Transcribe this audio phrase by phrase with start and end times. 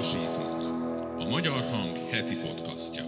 [0.00, 0.62] Hangosítunk.
[1.18, 3.02] A Magyar Hang heti podcastja.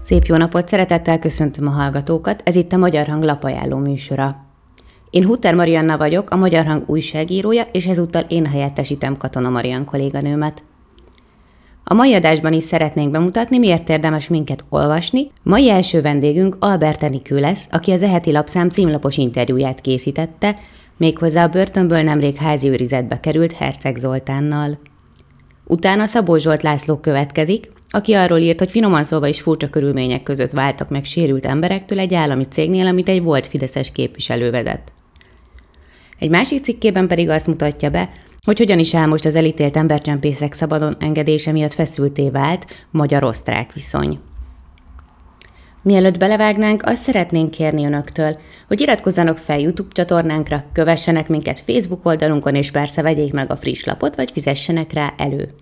[0.00, 4.36] Szép jó napot, szeretettel köszöntöm a hallgatókat, ez itt a Magyar Hang lapajánló műsora.
[5.10, 10.64] Én Hutter Marianna vagyok, a Magyar Hang újságírója, és ezúttal én helyettesítem Katona Marian kolléganőmet.
[11.88, 15.30] A mai adásban is szeretnénk bemutatni, miért érdemes minket olvasni.
[15.42, 20.56] Mai első vendégünk Albert Enikő lesz, aki az Eheti Lapszám címlapos interjúját készítette,
[20.96, 24.78] méghozzá a börtönből nemrég házi őrizetbe került Herceg Zoltánnal.
[25.64, 30.52] Utána Szabó Zsolt László következik, aki arról írt, hogy finoman szólva is furcsa körülmények között
[30.52, 34.92] váltak meg sérült emberektől egy állami cégnél, amit egy volt fideszes képviselő vezet.
[36.18, 38.10] Egy másik cikkében pedig azt mutatja be,
[38.46, 44.18] hogy hogyan is áll most az elítélt embercsempészek szabadon engedése miatt feszülté vált magyar-osztrák viszony.
[45.82, 48.36] Mielőtt belevágnánk, azt szeretnénk kérni önöktől,
[48.68, 53.84] hogy iratkozzanak fel YouTube csatornánkra, kövessenek minket Facebook oldalunkon, és persze vegyék meg a friss
[53.84, 55.54] lapot, vagy fizessenek rá elő.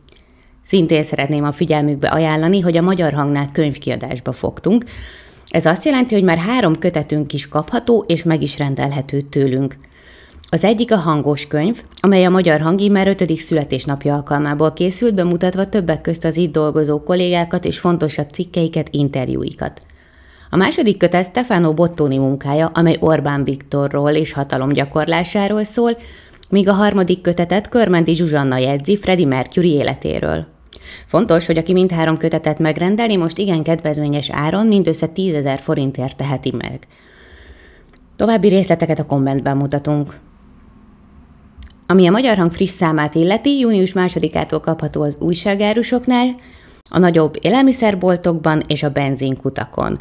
[0.66, 4.84] Szintén szeretném a figyelmükbe ajánlani, hogy a Magyar Hangnál könyvkiadásba fogtunk.
[5.48, 9.76] Ez azt jelenti, hogy már három kötetünk is kapható, és meg is rendelhető tőlünk–
[10.54, 16.00] az egyik a hangos könyv, amely a Magyar már ötödik születésnapja alkalmából készült, bemutatva többek
[16.00, 19.82] közt az itt dolgozó kollégákat és fontosabb cikkeiket, interjúikat.
[20.50, 25.96] A második kötet Stefano Bottoni munkája, amely Orbán Viktorról és hatalomgyakorlásáról szól,
[26.50, 30.46] míg a harmadik kötetet Körmendi Zsuzsanna jegyzi Freddie Mercury életéről.
[31.06, 36.52] Fontos, hogy aki mindhárom kötetet megrendelni, most igen kedvezményes áron mindössze 10 ezer forintért teheti
[36.58, 36.86] meg.
[38.16, 40.14] További részleteket a kommentben mutatunk.
[41.86, 46.36] Ami a Magyar Hang friss számát illeti, június másodikától kapható az újságárusoknál,
[46.90, 49.96] a nagyobb élelmiszerboltokban és a benzinkutakon.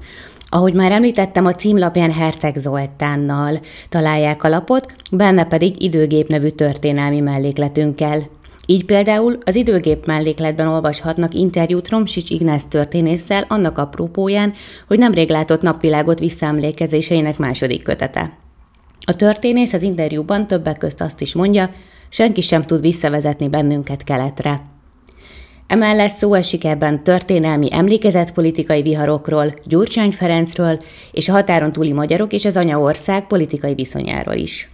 [0.49, 3.59] Ahogy már említettem, a címlapján Herceg Zoltánnal
[3.89, 8.29] találják a lapot, benne pedig időgép nevű történelmi mellékletünkkel.
[8.65, 14.53] Így például az időgép mellékletben olvashatnak interjút Romsics Ignác történésszel annak aprópóján,
[14.87, 18.42] hogy nemrég látott napvilágot visszaemlékezéseinek második kötete.
[19.05, 21.69] A történész az interjúban többek közt azt is mondja,
[22.09, 24.61] senki sem tud visszavezetni bennünket keletre.
[25.67, 32.45] Emellett szó esik ebben történelmi emlékezetpolitikai viharokról, Gyurcsány Ferencről és a határon túli magyarok és
[32.45, 34.69] az anyaország politikai viszonyáról is.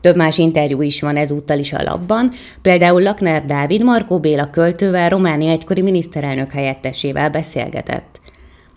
[0.00, 2.30] Több más interjú is van ezúttal is a labban,
[2.62, 8.20] például Lakner Dávid Markó Béla költővel, Románia egykori miniszterelnök helyettesével beszélgetett.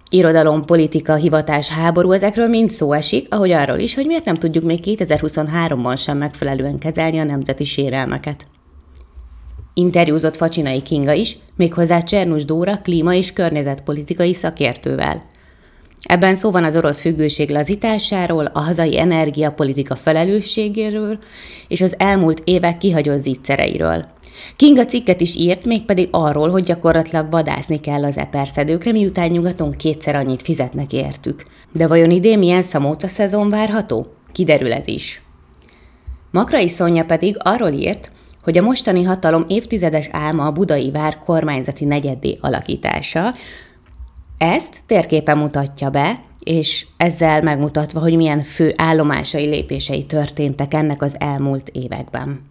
[0.09, 4.63] Irodalom, politika, hivatás, háború, ezekről mind szó esik, ahogy arról is, hogy miért nem tudjuk
[4.63, 8.45] még 2023-ban sem megfelelően kezelni a nemzeti sérelmeket.
[9.73, 15.25] Interjúzott Facsinai Kinga is, méghozzá Csernus Dóra klíma- és környezetpolitikai szakértővel.
[16.03, 21.17] Ebben szó van az orosz függőség lazításáról, a hazai energiapolitika felelősségéről
[21.67, 24.05] és az elmúlt évek kihagyott zicsereiről–
[24.55, 30.15] Kinga cikket is írt, mégpedig arról, hogy gyakorlatilag vadászni kell az eperszedőkre, miután nyugaton kétszer
[30.15, 31.43] annyit fizetnek értük.
[31.71, 34.07] De vajon idén milyen szamóca szezon várható?
[34.31, 35.21] Kiderül ez is.
[36.31, 38.11] Makrai Szonya pedig arról írt,
[38.43, 43.33] hogy a mostani hatalom évtizedes álma a budai vár kormányzati negyeddé alakítása.
[44.37, 51.15] Ezt térképen mutatja be, és ezzel megmutatva, hogy milyen fő állomásai lépései történtek ennek az
[51.19, 52.41] elmúlt években.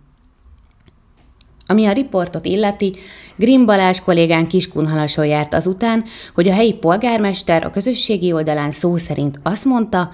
[1.66, 2.94] Ami a riportot illeti,
[3.36, 6.04] Grimm Balázs kollégán Kiskunhalason járt azután,
[6.34, 10.10] hogy a helyi polgármester a közösségi oldalán szó szerint azt mondta,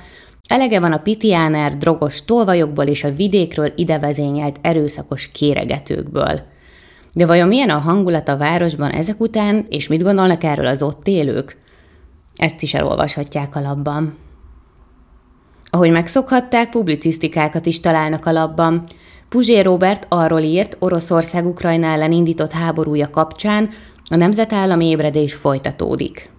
[0.48, 6.42] elege van a pitiáner drogos tolvajokból és a vidékről idevezényelt erőszakos kéregetőkből.
[7.12, 11.06] De vajon milyen a hangulat a városban ezek után, és mit gondolnak erről az ott
[11.06, 11.56] élők?
[12.36, 14.16] Ezt is elolvashatják a labban.
[15.70, 18.84] Ahogy megszokhatták, publicisztikákat is találnak a labban–
[19.32, 23.68] Puzsé Robert arról írt Oroszország Ukrajna ellen indított háborúja kapcsán,
[24.10, 26.30] a nemzetállami ébredés folytatódik.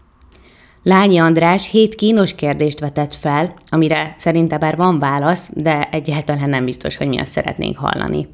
[0.83, 6.65] Lányi András hét kínos kérdést vetett fel, amire szerinte bár van válasz, de egyáltalán nem
[6.65, 8.27] biztos, hogy mi azt szeretnénk hallani.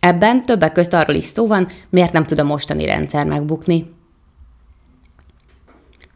[0.00, 3.94] Ebben többek közt arról is szó van, miért nem tud a mostani rendszer megbukni.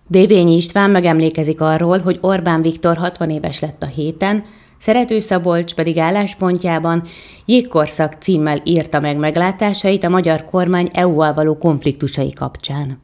[0.09, 4.45] Dévényi István megemlékezik arról, hogy Orbán Viktor 60 éves lett a héten,
[4.79, 7.03] Szerető Szabolcs pedig álláspontjában
[7.45, 13.01] Jégkorszak címmel írta meg meglátásait a magyar kormány EU-val való konfliktusai kapcsán.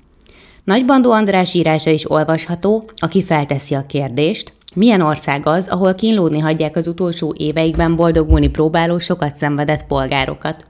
[0.64, 6.76] Nagybandó András írása is olvasható, aki felteszi a kérdést, milyen ország az, ahol kínlódni hagyják
[6.76, 10.66] az utolsó éveikben boldogulni próbáló sokat szenvedett polgárokat.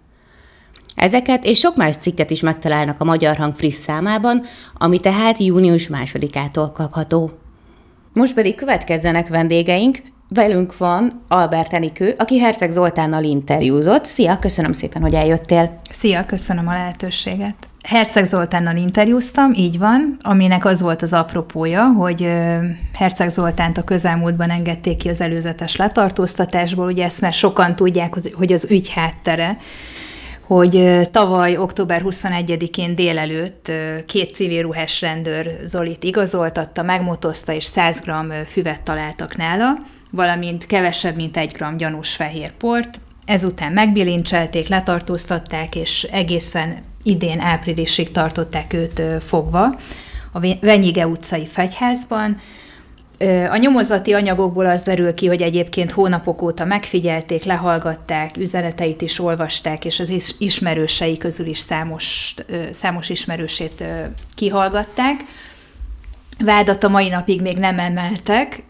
[0.95, 4.43] Ezeket és sok más cikket is megtalálnak a Magyar Hang friss számában,
[4.75, 7.31] ami tehát június másodikától kapható.
[8.13, 10.03] Most pedig következzenek vendégeink.
[10.34, 14.05] Velünk van Albert Enikő, aki Herceg Zoltánnal interjúzott.
[14.05, 15.76] Szia, köszönöm szépen, hogy eljöttél.
[15.90, 17.55] Szia, köszönöm a lehetőséget.
[17.82, 22.29] Herceg Zoltánnal interjúztam, így van, aminek az volt az apropója, hogy
[22.99, 28.52] Herceg Zoltánt a közelmúltban engedték ki az előzetes letartóztatásból, ugye ezt már sokan tudják, hogy
[28.52, 29.56] az ügy háttere,
[30.46, 33.73] hogy tavaly október 21-én délelőtt
[34.06, 38.11] két civil ruhás rendőr Zolit igazoltatta, megmotozta és 100 g
[38.46, 39.73] füvet találtak nála,
[40.12, 43.00] valamint kevesebb, mint egy gram gyanús fehér port.
[43.25, 49.79] Ezután megbilincselték, letartóztatták, és egészen idén áprilisig tartották őt fogva
[50.32, 52.41] a Venyige utcai fegyházban.
[53.50, 59.85] A nyomozati anyagokból az derül ki, hogy egyébként hónapok óta megfigyelték, lehallgatták, üzeneteit is olvasták,
[59.85, 62.35] és az ismerősei közül is számos,
[62.70, 63.85] számos ismerősét
[64.35, 65.25] kihallgatták.
[66.44, 68.65] Vádat a mai napig még nem emeltek,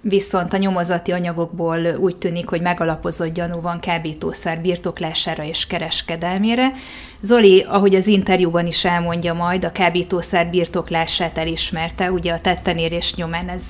[0.00, 6.72] viszont a nyomozati anyagokból úgy tűnik, hogy megalapozott gyanú van kábítószer birtoklására és kereskedelmére.
[7.20, 13.48] Zoli, ahogy az interjúban is elmondja majd, a kábítószer birtoklását elismerte, ugye a tettenérés nyomán
[13.48, 13.64] ez,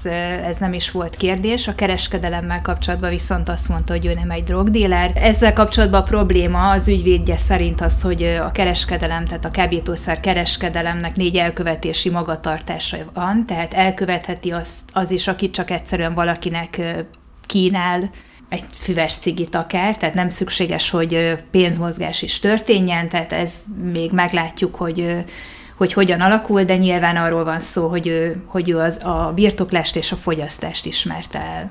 [0.47, 4.45] ez nem is volt kérdés, a kereskedelemmel kapcsolatban viszont azt mondta, hogy ő nem egy
[4.45, 5.13] drogdíler.
[5.15, 11.17] Ezzel kapcsolatban a probléma az ügyvédje szerint az, hogy a kereskedelem, tehát a kábítószer kereskedelemnek
[11.17, 16.81] négy elkövetési magatartása van, tehát elkövetheti az, az is, aki csak egyszerűen valakinek
[17.47, 18.11] kínál
[18.49, 23.53] egy füves cigit akár, tehát nem szükséges, hogy pénzmozgás is történjen, tehát ez
[23.93, 25.25] még meglátjuk, hogy
[25.77, 30.13] hogy hogyan alakul, de nyilván arról van szó, hogy hogy ő az, a birtoklást és
[30.13, 31.71] a fogyasztást ismerte el.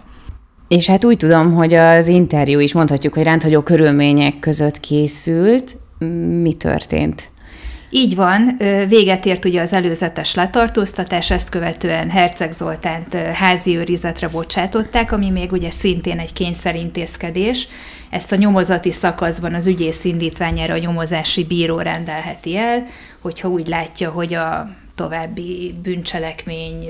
[0.67, 5.77] És hát úgy tudom, hogy az interjú is mondhatjuk, hogy rendhagyó körülmények között készült.
[6.41, 7.29] Mi történt?
[7.89, 15.11] Így van, véget ért ugye az előzetes letartóztatás, ezt követően Herceg Zoltánt házi őrizetre bocsátották,
[15.11, 17.67] ami még ugye szintén egy kényszerintézkedés.
[18.09, 22.85] Ezt a nyomozati szakaszban az ügyész indítványára a nyomozási bíró rendelheti el,
[23.21, 26.85] hogyha úgy látja, hogy a további bűncselekmény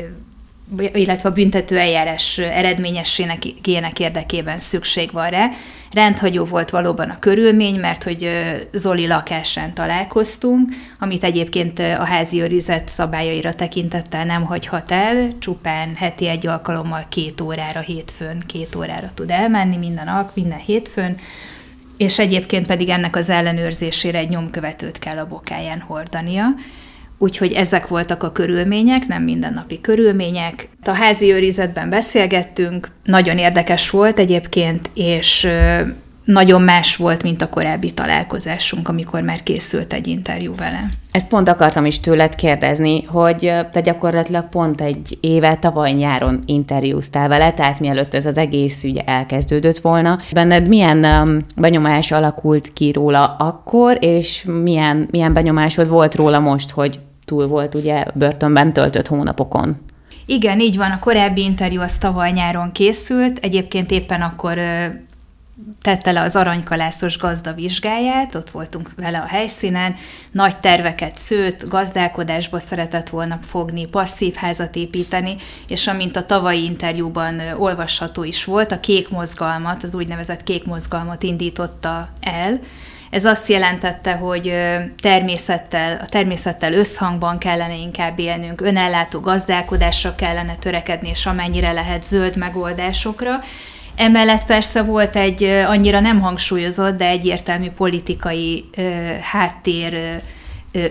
[0.94, 5.50] illetve a büntető eljárás eredményességének érdekében szükség van rá.
[5.92, 8.30] Rendhagyó volt valóban a körülmény, mert hogy
[8.72, 10.70] Zoli lakásán találkoztunk,
[11.00, 17.42] amit egyébként a házi őrizet szabályaira tekintettel nem hagyhat el, csupán heti egy alkalommal két
[17.42, 21.18] órára hétfőn, két órára tud elmenni minden nap, minden hétfőn,
[21.98, 26.46] és egyébként pedig ennek az ellenőrzésére egy nyomkövetőt kell a bokáján hordania.
[27.18, 30.70] Úgyhogy ezek voltak a körülmények, nem mindennapi körülmények.
[30.84, 35.48] A házi őrizetben beszélgettünk, nagyon érdekes volt egyébként, és
[36.26, 40.90] nagyon más volt, mint a korábbi találkozásunk, amikor már készült egy interjú vele.
[41.12, 47.28] Ezt pont akartam is tőled kérdezni, hogy te gyakorlatilag pont egy éve tavaly nyáron interjúztál
[47.28, 50.20] vele, tehát mielőtt ez az egész ügy elkezdődött volna.
[50.32, 57.00] Benned milyen benyomás alakult ki róla akkor, és milyen, milyen benyomásod volt róla most, hogy
[57.26, 59.78] túl volt ugye börtönben töltött hónapokon?
[60.26, 60.92] Igen, így van.
[60.92, 63.38] A korábbi interjú az tavaly nyáron készült.
[63.40, 64.60] Egyébként éppen akkor
[65.82, 69.96] tette le az aranykalászos gazda vizsgáját, ott voltunk vele a helyszínen,
[70.32, 75.36] nagy terveket szőtt, gazdálkodásba szeretett volna fogni, passzív házat építeni,
[75.68, 81.24] és amint a tavalyi interjúban olvasható is volt, a kék mozgalmat, az úgynevezett kék mozgalmat
[81.24, 82.60] indította el,
[83.16, 84.54] ez azt jelentette, hogy
[85.00, 92.38] természettel, a természettel összhangban kellene inkább élnünk, önellátó gazdálkodásra kellene törekedni, és amennyire lehet zöld
[92.38, 93.40] megoldásokra,
[93.96, 98.70] Emellett persze volt egy annyira nem hangsúlyozott, de egyértelmű politikai
[99.22, 100.22] háttér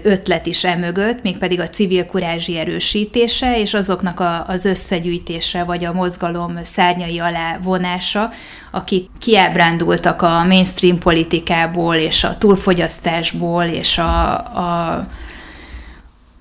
[0.02, 5.92] ötlet is emögött, mégpedig a civil kurázsi erősítése, és azoknak a, az összegyűjtése, vagy a
[5.92, 8.30] mozgalom szárnyai alá vonása,
[8.70, 15.06] akik kiábrándultak a mainstream politikából, és a túlfogyasztásból, és a, a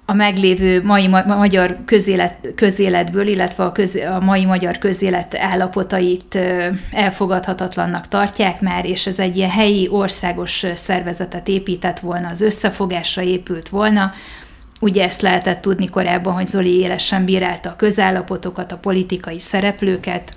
[0.05, 6.39] a meglévő mai ma- magyar közélet, közéletből, illetve a, köz, a mai magyar közélet állapotait
[6.91, 13.69] elfogadhatatlannak tartják már, és ez egy ilyen helyi országos szervezetet épített volna, az összefogásra épült
[13.69, 14.13] volna.
[14.81, 20.33] Ugye ezt lehetett tudni korábban, hogy Zoli élesen bírálta a közállapotokat, a politikai szereplőket,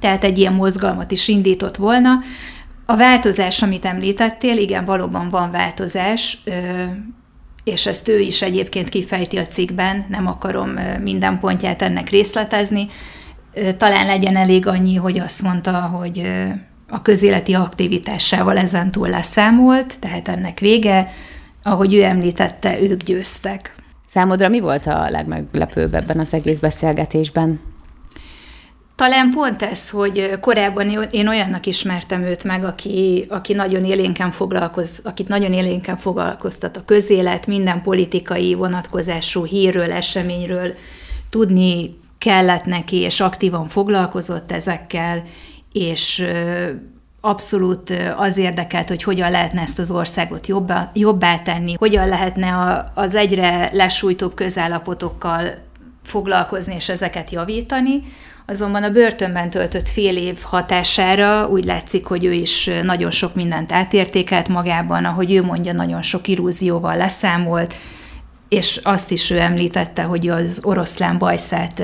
[0.00, 2.10] tehát egy ilyen mozgalmat is indított volna.
[2.86, 6.42] A változás, amit említettél, igen, valóban van változás,
[7.70, 10.70] és ezt ő is egyébként kifejti a cikkben, nem akarom
[11.02, 12.88] minden pontját ennek részletezni.
[13.76, 16.30] Talán legyen elég annyi, hogy azt mondta, hogy
[16.88, 21.12] a közéleti aktivitásával ezen túl leszámolt, tehát ennek vége,
[21.62, 23.74] ahogy ő említette, ők győztek.
[24.08, 27.60] Számodra mi volt a legmeglepőbb ebben az egész beszélgetésben?
[29.00, 35.00] Talán pont ez, hogy korábban én olyannak ismertem őt meg, aki, aki nagyon élénken foglalkoz,
[35.04, 40.74] akit nagyon élénken foglalkoztat a közélet, minden politikai vonatkozású hírről, eseményről
[41.30, 45.22] tudni kellett neki, és aktívan foglalkozott ezekkel,
[45.72, 46.24] és
[47.20, 52.92] abszolút az érdekelt, hogy hogyan lehetne ezt az országot jobbá, jobbá tenni, hogyan lehetne a,
[52.94, 55.68] az egyre lesújtóbb közállapotokkal
[56.02, 58.02] foglalkozni és ezeket javítani.
[58.50, 63.72] Azonban a börtönben töltött fél év hatására úgy látszik, hogy ő is nagyon sok mindent
[63.72, 67.74] átértékelt magában, ahogy ő mondja, nagyon sok illúzióval leszámolt,
[68.48, 71.82] és azt is ő említette, hogy az oroszlán bajszát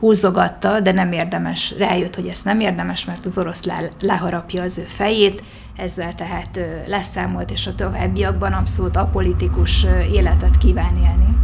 [0.00, 4.84] húzogatta, de nem érdemes, rájött, hogy ezt nem érdemes, mert az oroszlán leharapja az ő
[4.86, 5.42] fejét,
[5.76, 11.36] ezzel tehát leszámolt, és a továbbiakban abszolút apolitikus életet kíván élni.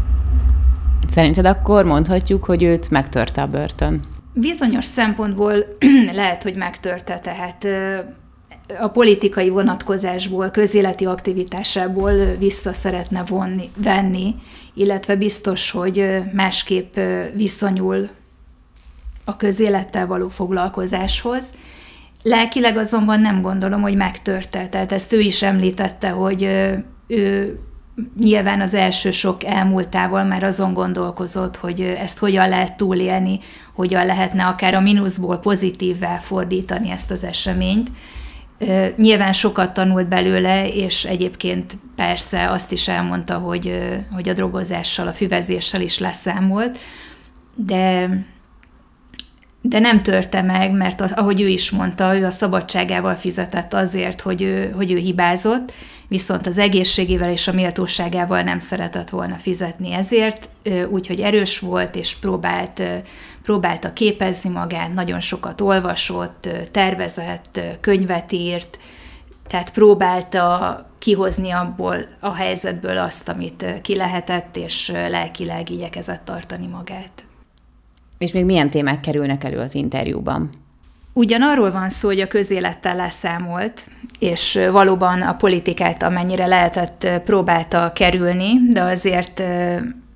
[1.09, 4.13] Szerinted akkor mondhatjuk, hogy őt megtörte a börtön?
[4.35, 5.67] Bizonyos szempontból
[6.13, 7.67] lehet, hogy megtörte, tehát
[8.81, 14.35] a politikai vonatkozásból, közéleti aktivitásából vissza szeretne vonni, venni,
[14.75, 16.99] illetve biztos, hogy másképp
[17.35, 18.09] viszonyul
[19.25, 21.53] a közélettel való foglalkozáshoz.
[22.23, 24.69] Lelkileg azonban nem gondolom, hogy megtörte.
[24.69, 26.43] Tehát ezt ő is említette, hogy
[27.07, 27.59] ő
[28.21, 33.41] nyilván az első sok elmúltával már azon gondolkozott, hogy ezt hogyan lehet túlélni,
[33.75, 37.91] hogyan lehetne akár a mínuszból pozitívvel fordítani ezt az eseményt.
[38.97, 43.81] Nyilván sokat tanult belőle, és egyébként persze azt is elmondta, hogy,
[44.13, 46.79] hogy a drogozással, a füvezéssel is leszámolt,
[47.55, 48.09] de,
[49.67, 54.21] de nem törte meg, mert az, ahogy ő is mondta, ő a szabadságával fizetett azért,
[54.21, 55.73] hogy ő, hogy ő hibázott,
[56.09, 60.49] viszont az egészségével és a méltóságával nem szeretett volna fizetni ezért,
[60.91, 62.83] úgyhogy erős volt, és próbált,
[63.43, 68.79] próbálta képezni magát, nagyon sokat olvasott, tervezett, könyvet írt,
[69.47, 77.27] tehát próbálta kihozni abból a helyzetből azt, amit ki lehetett, és lelkileg igyekezett tartani magát.
[78.25, 80.51] És még milyen témák kerülnek elő az interjúban?
[81.13, 83.89] Ugyanarról van szó, hogy a közélettel leszámolt,
[84.19, 89.43] és valóban a politikát amennyire lehetett próbálta kerülni, de azért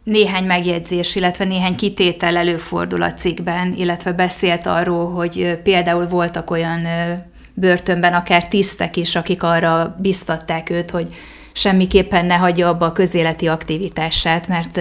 [0.04, 6.80] néhány megjegyzés, illetve néhány kitétel előfordul a cikkben, illetve beszélt arról, hogy például voltak olyan
[7.54, 11.08] börtönben akár tisztek is, akik arra biztatták őt, hogy
[11.52, 14.80] semmiképpen ne hagyja abba a közéleti aktivitását, mert,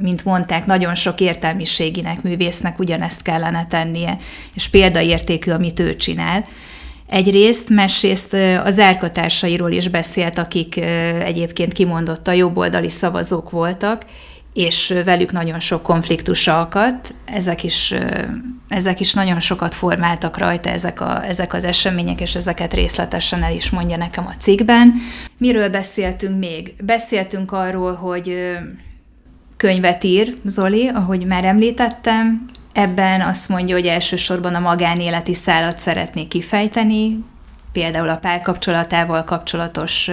[0.00, 4.16] mint mondták, nagyon sok értelmiséginek, művésznek ugyanezt kellene tennie,
[4.54, 6.44] és példaértékű, amit ő csinál.
[7.08, 10.76] Egyrészt, másrészt az árkatársairól is beszélt, akik
[11.24, 14.04] egyébként kimondott a jobboldali szavazók voltak,
[14.52, 17.14] és velük nagyon sok konfliktus alkat.
[17.24, 17.94] Ezek is,
[18.68, 23.54] ezek is nagyon sokat formáltak rajta, ezek, a, ezek az események, és ezeket részletesen el
[23.54, 24.94] is mondja nekem a cikkben.
[25.38, 26.74] Miről beszéltünk még?
[26.84, 28.56] Beszéltünk arról, hogy
[29.56, 36.26] könyvet ír Zoli, ahogy már említettem, Ebben azt mondja, hogy elsősorban a magánéleti szállat szeretné
[36.26, 37.24] kifejteni,
[37.72, 40.10] például a párkapcsolatával kapcsolatos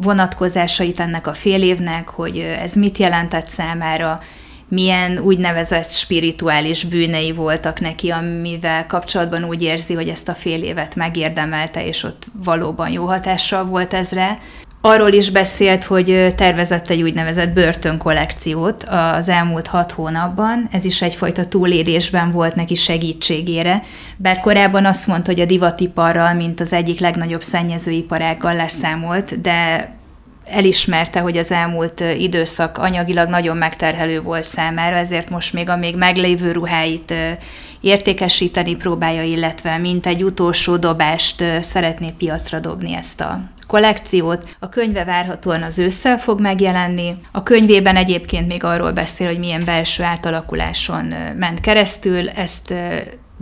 [0.00, 4.20] vonatkozásait ennek a fél évnek, hogy ez mit jelentett számára,
[4.68, 10.96] milyen úgynevezett spirituális bűnei voltak neki, amivel kapcsolatban úgy érzi, hogy ezt a fél évet
[10.96, 14.38] megérdemelte, és ott valóban jó hatással volt ezre.
[14.84, 20.68] Arról is beszélt, hogy tervezett egy úgynevezett börtönkollekciót az elmúlt hat hónapban.
[20.72, 23.82] Ez is egyfajta túlélésben volt neki segítségére,
[24.16, 29.90] bár korábban azt mondta, hogy a divatiparral, mint az egyik legnagyobb szennyezőiparággal leszámolt, de
[30.52, 35.96] elismerte, hogy az elmúlt időszak anyagilag nagyon megterhelő volt számára, ezért most még a még
[35.96, 37.14] meglévő ruháit
[37.80, 44.56] értékesíteni próbálja, illetve mint egy utolsó dobást szeretné piacra dobni ezt a kollekciót.
[44.58, 47.14] A könyve várhatóan az ősszel fog megjelenni.
[47.32, 52.28] A könyvében egyébként még arról beszél, hogy milyen belső átalakuláson ment keresztül.
[52.28, 52.74] Ezt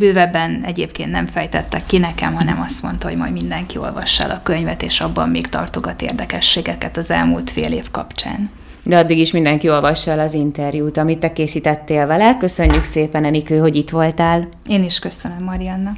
[0.01, 4.41] bővebben egyébként nem fejtettek ki nekem, hanem azt mondta, hogy majd mindenki olvassa el a
[4.43, 8.51] könyvet, és abban még tartogat érdekességeket az elmúlt fél év kapcsán.
[8.83, 12.37] De addig is mindenki olvassa el az interjút, amit te készítettél vele.
[12.37, 14.49] Köszönjük szépen, Enikő, hogy itt voltál.
[14.67, 15.93] Én is köszönöm, Marianna.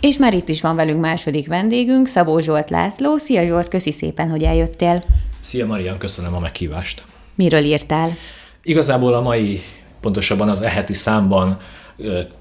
[0.00, 3.16] És már itt is van velünk második vendégünk, Szabó Zsolt László.
[3.16, 5.04] Szia Zsolt, köszi szépen, hogy eljöttél.
[5.40, 7.04] Szia Marian, köszönöm a meghívást.
[7.34, 8.16] Miről írtál?
[8.62, 9.62] Igazából a mai,
[10.00, 11.58] pontosabban az eheti számban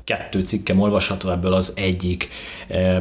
[0.03, 2.29] kettő cikkem olvasható, ebből az egyik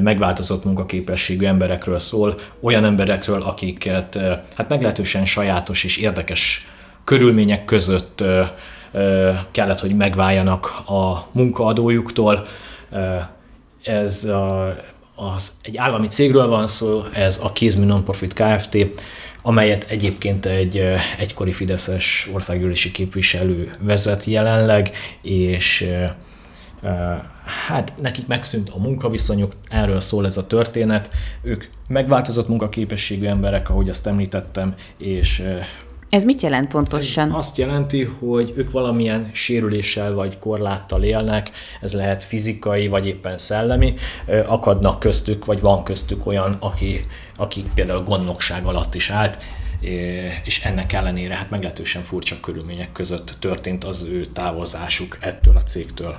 [0.00, 4.18] megváltozott munkaképességű emberekről szól, olyan emberekről, akiket
[4.56, 6.68] hát meglehetősen sajátos és érdekes
[7.04, 8.24] körülmények között
[9.50, 12.46] kellett, hogy megváljanak a munkaadójuktól,
[13.82, 14.76] Ez a,
[15.14, 18.76] az, egy állami cégről van szó, ez a Kézmű Nonprofit Kft.,
[19.42, 20.82] amelyet egyébként egy
[21.18, 24.90] egykori Fideszes országgyűlési képviselő vezet jelenleg,
[25.22, 25.88] és
[27.66, 31.10] hát nekik megszűnt a munkaviszonyuk, erről szól ez a történet.
[31.42, 35.42] Ők megváltozott munkaképességű emberek, ahogy azt említettem, és
[36.10, 37.28] ez mit jelent pontosan?
[37.28, 41.50] Ez azt jelenti, hogy ők valamilyen sérüléssel vagy korláttal élnek,
[41.80, 43.94] ez lehet fizikai vagy éppen szellemi,
[44.46, 47.00] akadnak köztük, vagy van köztük olyan, aki,
[47.36, 49.42] aki például gondnokság alatt is állt,
[50.44, 56.16] és ennek ellenére hát meglehetősen furcsa körülmények között történt az ő távozásuk ettől a cégtől.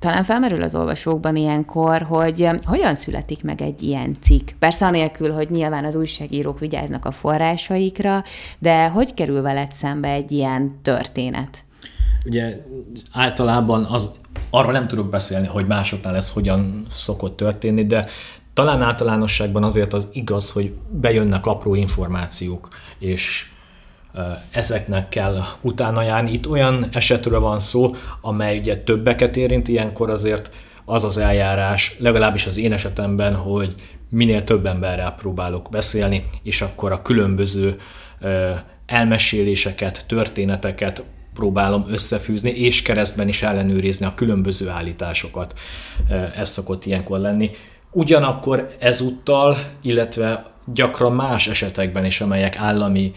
[0.00, 4.48] Talán felmerül az olvasókban ilyenkor, hogy hogyan születik meg egy ilyen cikk.
[4.58, 8.24] Persze anélkül, hogy nyilván az újságírók vigyáznak a forrásaikra,
[8.58, 11.64] de hogy kerül veled szembe egy ilyen történet?
[12.24, 12.56] Ugye
[13.12, 14.10] általában az,
[14.50, 18.06] arról nem tudok beszélni, hogy másoknál ez hogyan szokott történni, de
[18.54, 23.50] talán általánosságban azért az igaz, hogy bejönnek apró információk, és
[24.50, 26.32] ezeknek kell utána járni.
[26.32, 30.50] Itt olyan esetről van szó, amely ugye többeket érint, ilyenkor azért
[30.84, 33.74] az az eljárás, legalábbis az én esetemben, hogy
[34.08, 37.76] minél több emberrel próbálok beszélni, és akkor a különböző
[38.86, 45.58] elmeséléseket, történeteket próbálom összefűzni, és keresztben is ellenőrizni a különböző állításokat.
[46.36, 47.50] Ez szokott ilyenkor lenni.
[47.90, 53.12] Ugyanakkor ezúttal, illetve gyakran más esetekben is, amelyek állami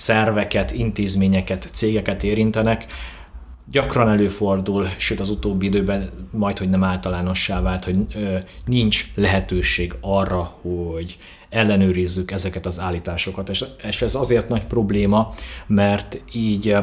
[0.00, 2.86] szerveket, intézményeket, cégeket érintenek,
[3.70, 7.96] gyakran előfordul, sőt az utóbbi időben majd, hogy nem általánossá vált, hogy
[8.66, 13.50] nincs lehetőség arra, hogy ellenőrizzük ezeket az állításokat.
[13.82, 15.34] És ez azért nagy probléma,
[15.66, 16.76] mert így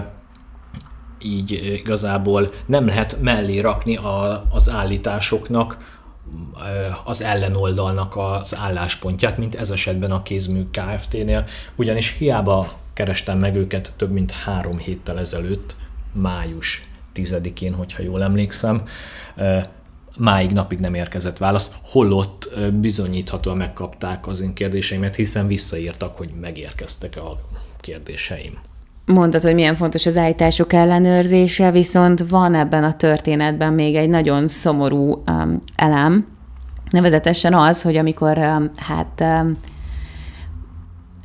[1.22, 1.52] így
[1.84, 5.96] igazából nem lehet mellé rakni a, az állításoknak
[7.04, 13.94] az ellenoldalnak az álláspontját, mint ez esetben a kézmű Kft-nél, ugyanis hiába kerestem meg őket
[13.98, 15.76] több mint három héttel ezelőtt,
[16.12, 18.84] május 10-én, hogyha jól emlékszem,
[20.18, 27.18] máig napig nem érkezett válasz, holott bizonyíthatóan megkapták az én kérdéseimet, hiszen visszaírtak, hogy megérkeztek
[27.18, 27.38] a
[27.80, 28.58] kérdéseim.
[29.06, 34.48] Mondtad, hogy milyen fontos az állítások ellenőrzése, viszont van ebben a történetben még egy nagyon
[34.48, 36.28] szomorú um, elem,
[36.90, 39.58] nevezetesen az, hogy amikor um, hát um,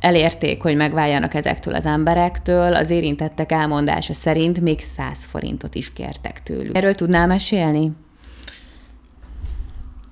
[0.03, 6.43] elérték, hogy megváljanak ezektől az emberektől, az érintettek elmondása szerint még 100 forintot is kértek
[6.43, 6.77] tőlük.
[6.77, 7.91] Erről tudnál mesélni?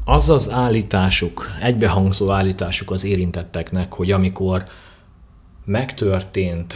[0.05, 4.63] Az az állításuk, egybehangzó állításuk az érintetteknek, hogy amikor
[5.65, 6.75] megtörtént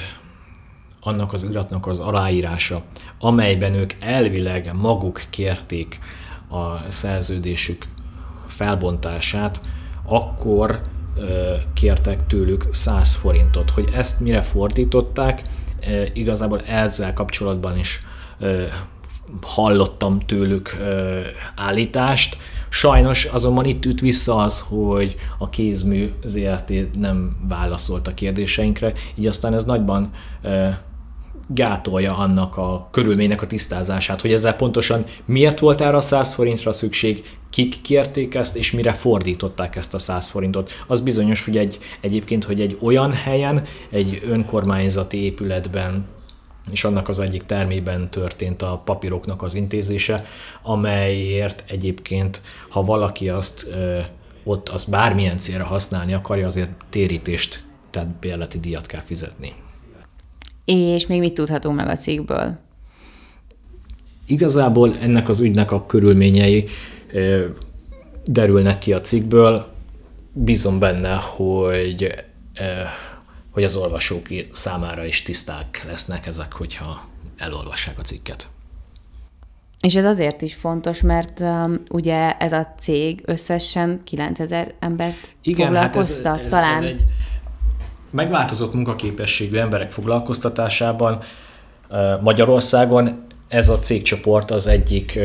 [1.02, 2.84] annak az iratnak az aláírása,
[3.20, 6.00] amelyben ők elvileg maguk kérték
[6.50, 7.86] a szerződésük
[8.46, 9.62] felbontását,
[10.06, 10.82] akkor
[11.74, 13.70] kértek tőlük 100 forintot.
[13.70, 15.42] Hogy ezt mire fordították,
[16.14, 18.02] igazából ezzel kapcsolatban is
[19.42, 20.78] hallottam tőlük
[21.56, 22.38] állítást.
[22.70, 29.28] Sajnos azonban itt üt vissza az, hogy a kézmű ZRT nem válaszolt a kérdéseinkre, így
[29.28, 30.12] aztán ez nagyban
[31.48, 36.72] gátolja annak a körülménynek a tisztázását, hogy ezzel pontosan miért volt erre a 100 forintra
[36.72, 37.26] szükség,
[37.56, 40.72] kik kérték ezt, és mire fordították ezt a 100 forintot.
[40.88, 46.06] Az bizonyos, hogy egy, egyébként, hogy egy olyan helyen, egy önkormányzati épületben
[46.72, 50.26] és annak az egyik termében történt a papíroknak az intézése,
[50.64, 54.00] amelyért egyébként, ha valaki azt ö,
[54.44, 59.54] ott azt bármilyen célra használni akarja, azért térítést, tehát bérleti díjat kell fizetni.
[60.66, 62.58] És még mit tudhatunk meg a cikkből?
[64.26, 66.66] Igazából ennek az ügynek a körülményei
[68.26, 69.74] derülnek ki a cikkből.
[70.34, 72.26] Bízom benne, hogy,
[73.52, 78.48] hogy az olvasók számára is tiszták lesznek ezek, hogyha elolvassák a cikket.
[79.80, 85.66] És ez azért is fontos, mert um, ugye ez a cég összesen 9000 embert Igen,
[85.66, 86.84] foglalkoztat hát ez, ez, talán.
[86.84, 87.06] Ez egy,
[88.10, 91.20] megváltozott munkaképességű emberek foglalkoztatásában
[92.22, 95.20] Magyarországon ez a cégcsoport az egyik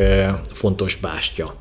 [0.53, 1.55] fontos bástya.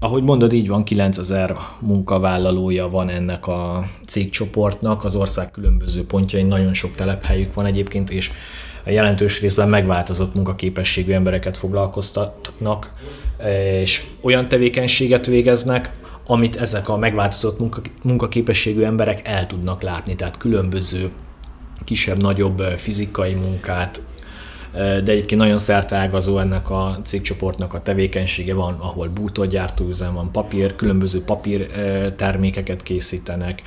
[0.00, 6.74] Ahogy mondod, így van, 9000 munkavállalója van ennek a cégcsoportnak, az ország különböző pontjain, nagyon
[6.74, 8.30] sok telephelyük van egyébként, és
[8.84, 12.92] a jelentős részben megváltozott munkaképességű embereket foglalkoztatnak,
[13.82, 15.92] és olyan tevékenységet végeznek,
[16.26, 21.10] amit ezek a megváltozott munka, munkaképességű emberek el tudnak látni, tehát különböző
[21.84, 24.02] kisebb-nagyobb fizikai munkát,
[24.72, 31.22] de egyébként nagyon szerteágazó ennek a cégcsoportnak a tevékenysége van, ahol bútorgyártóüzem van, papír, különböző
[31.22, 31.70] papír
[32.16, 33.62] termékeket készítenek,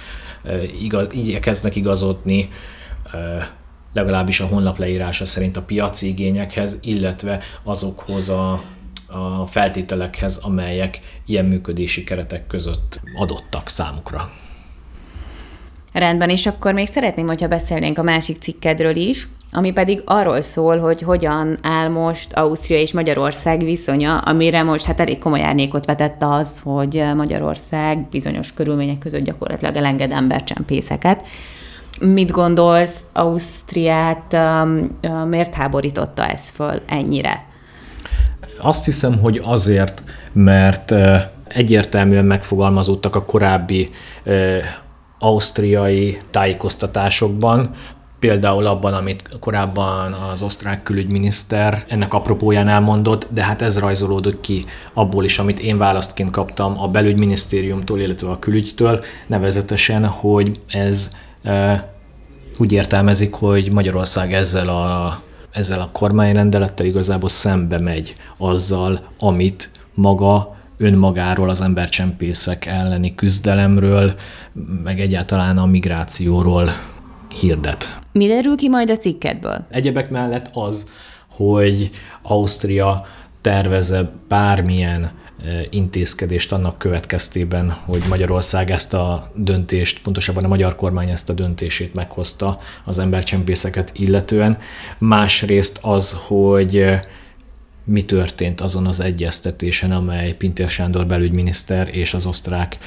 [0.81, 2.49] igaz, igyekeznek igazodni
[3.93, 8.61] legalábbis a honlap leírása szerint a piaci igényekhez, illetve azokhoz a
[9.11, 14.31] a feltételekhez, amelyek ilyen működési keretek között adottak számukra.
[15.93, 20.79] Rendben, és akkor még szeretném, hogyha beszélnénk a másik cikkedről is, ami pedig arról szól,
[20.79, 26.23] hogy hogyan áll most Ausztria és Magyarország viszonya, amire most hát elég komoly árnyékot vetett
[26.23, 31.23] az, hogy Magyarország bizonyos körülmények között gyakorlatilag elenged embercsempészeket.
[31.99, 37.45] Mit gondolsz, Ausztriát um, uh, miért háborította ez föl ennyire?
[38.61, 40.93] Azt hiszem, hogy azért, mert
[41.47, 43.89] egyértelműen megfogalmazódtak a korábbi
[45.19, 47.75] ausztriai tájékoztatásokban,
[48.21, 54.65] például abban, amit korábban az osztrák külügyminiszter ennek apropóján elmondott, de hát ez rajzolódott ki
[54.93, 61.11] abból is, amit én választként kaptam a belügyminisztériumtól, illetve a külügytől, nevezetesen, hogy ez
[61.43, 61.93] e,
[62.57, 65.19] úgy értelmezik, hogy Magyarország ezzel a,
[65.51, 74.13] ezzel a kormányrendelettel igazából szembe megy azzal, amit maga önmagáról, az embercsempészek elleni küzdelemről,
[74.83, 76.71] meg egyáltalán a migrációról
[77.31, 77.99] hirdet.
[78.11, 79.65] Mi derül ki majd a cikkedből?
[79.69, 80.87] Egyebek mellett az,
[81.29, 81.89] hogy
[82.21, 83.05] Ausztria
[83.41, 85.11] terveze bármilyen e,
[85.69, 91.93] intézkedést annak következtében, hogy Magyarország ezt a döntést, pontosabban a magyar kormány ezt a döntését
[91.93, 94.57] meghozta az embercsempészeket illetően.
[94.97, 96.99] Másrészt az, hogy
[97.83, 102.77] mi történt azon az egyeztetésen, amely Pintér Sándor belügyminiszter és az osztrák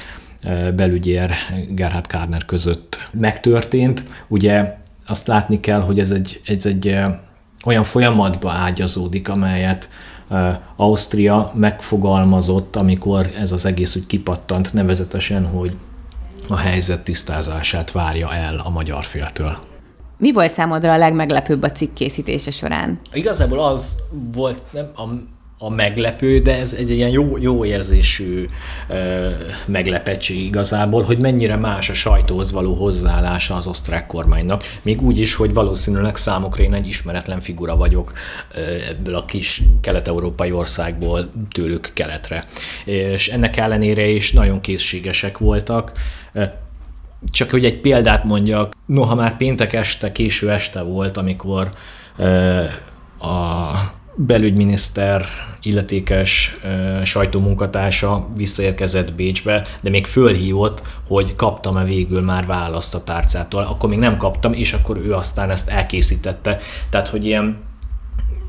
[0.75, 1.31] belügyér
[1.69, 4.03] Gerhard Kárner között megtörtént.
[4.27, 4.77] Ugye
[5.07, 6.97] azt látni kell, hogy ez egy, ez egy
[7.65, 9.89] olyan folyamatba ágyazódik, amelyet
[10.75, 15.75] Ausztria megfogalmazott, amikor ez az egész úgy kipattant, nevezetesen, hogy
[16.47, 19.57] a helyzet tisztázását várja el a magyar féltől.
[20.17, 22.99] Mi volt számodra a legmeglepőbb a cikk készítése során?
[23.13, 23.95] Igazából az
[24.33, 25.03] volt nem, a,
[25.57, 28.45] a meglepő, de ez egy ilyen jó, jó érzésű
[28.87, 29.29] ö,
[29.65, 34.63] meglepettség igazából, hogy mennyire más a sajtóhoz való hozzáállása az osztrák kormánynak.
[34.81, 38.13] Még úgy is, hogy valószínűleg számokra én egy ismeretlen figura vagyok
[38.53, 42.45] ö, ebből a kis kelet-európai országból tőlük keletre.
[42.85, 45.91] És ennek ellenére is nagyon készségesek voltak
[47.31, 51.69] csak hogy egy példát mondjak, noha már péntek este, késő este volt, amikor
[53.19, 53.71] a
[54.15, 55.25] belügyminiszter
[55.61, 56.57] illetékes
[57.03, 63.61] sajtómunkatársa visszaérkezett Bécsbe, de még fölhívott, hogy kaptam-e végül már választ a tárcától.
[63.61, 66.59] Akkor még nem kaptam, és akkor ő aztán ezt elkészítette.
[66.89, 67.57] Tehát, hogy ilyen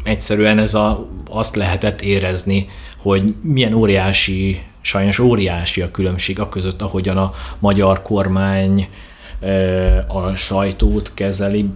[0.05, 6.83] egyszerűen ez a, azt lehetett érezni, hogy milyen óriási sajnos óriási a különbség a között,
[6.83, 8.89] ahogyan a magyar kormány
[10.07, 11.71] a sajtót kezeli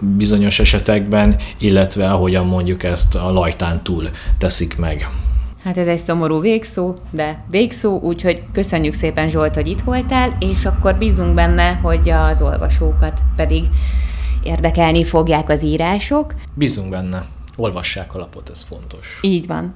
[0.00, 5.08] bizonyos esetekben, illetve ahogyan mondjuk ezt a lajtán túl teszik meg.
[5.64, 10.64] Hát ez egy szomorú végszó, de végszó, úgyhogy köszönjük szépen Zsolt, hogy itt voltál, és
[10.64, 13.64] akkor bízunk benne, hogy az olvasókat pedig
[14.42, 16.34] érdekelni fogják az írások.
[16.54, 17.24] Bízunk benne.
[17.56, 19.18] Olvassák a lapot, ez fontos.
[19.22, 19.74] Így van.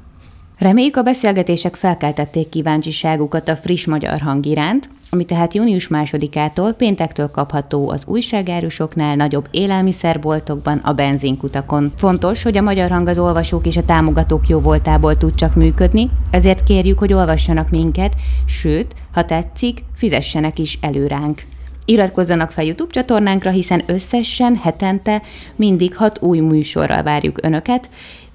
[0.60, 7.30] Reméljük a beszélgetések felkeltették kíváncsiságukat a friss magyar hang iránt, ami tehát június másodikától péntektől
[7.30, 11.92] kapható az újságárusoknál, nagyobb élelmiszerboltokban, a benzinkutakon.
[11.96, 16.10] Fontos, hogy a magyar hang az olvasók és a támogatók jó voltából tud csak működni,
[16.30, 21.44] ezért kérjük, hogy olvassanak minket, sőt, ha tetszik, fizessenek is előránk.
[21.84, 25.22] Iratkozzanak fel YouTube csatornánkra, hiszen összesen hetente
[25.56, 27.90] mindig hat új műsorral várjuk Önöket,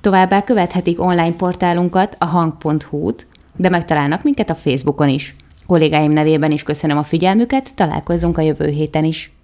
[0.06, 5.36] Továbbá követhetik online portálunkat, a hang.hu-t, de megtalálnak minket a Facebookon is.
[5.68, 9.35] Kollégáim nevében is köszönöm a figyelmüket, találkozzunk a jövő héten is.